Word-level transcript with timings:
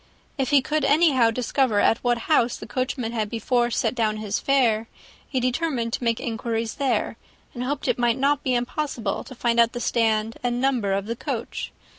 If 0.35 0.49
he 0.49 0.63
could 0.63 0.83
anyhow 0.83 1.29
discover 1.29 1.79
at 1.79 1.99
what 1.99 2.17
house 2.25 2.57
the 2.57 2.65
coachman 2.65 3.11
had 3.11 3.29
before 3.29 3.69
set 3.69 3.93
down 3.93 4.17
his 4.17 4.39
fare, 4.39 4.87
he 5.29 5.39
determined 5.39 5.93
to 5.93 6.03
make 6.03 6.19
inquiries 6.19 6.73
there, 6.81 7.17
and 7.53 7.63
hoped 7.63 7.87
it 7.87 7.99
might 7.99 8.17
not 8.17 8.41
be 8.41 8.55
impossible 8.55 9.23
to 9.23 9.35
find 9.35 9.59
out 9.59 9.73
the 9.73 9.79
stand 9.79 10.37
and 10.41 10.59
number 10.59 10.91
of 10.91 11.05
the 11.05 11.15
coach. 11.15 11.71